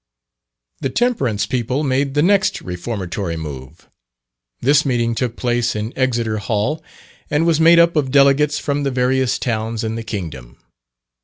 The 0.79 0.89
Temperance 0.89 1.45
people 1.45 1.83
made 1.83 2.15
the 2.15 2.23
next 2.23 2.61
reformatory 2.61 3.37
move. 3.37 3.87
This 4.59 4.83
meeting 4.83 5.13
took 5.13 5.35
place 5.35 5.75
in 5.75 5.93
Exeter 5.95 6.39
Hall, 6.39 6.83
and 7.29 7.45
was 7.45 7.59
made 7.59 7.77
up 7.77 7.95
of 7.95 8.09
delegates 8.09 8.57
from 8.57 8.81
the 8.81 8.89
various 8.89 9.37
towns 9.37 9.83
in 9.83 9.93
the 9.93 10.01
kingdom. 10.03 10.57